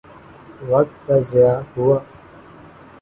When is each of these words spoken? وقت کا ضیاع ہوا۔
وقت 0.69 0.95
کا 1.07 1.15
ضیاع 1.29 1.57
ہوا۔ 1.75 1.97